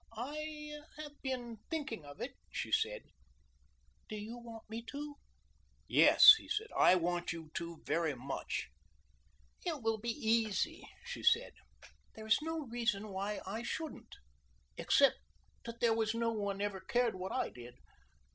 [0.17, 3.03] "I have been thinking of it," she said;
[4.09, 5.17] "do you want me to?"
[5.87, 8.71] "Yes," he said, "I want you to very much."
[9.63, 11.53] "It will be easy," she said.
[12.15, 14.15] "There is no reason why I shouldn't
[14.75, 15.17] except
[15.65, 17.75] that there was no one ever cared what I did."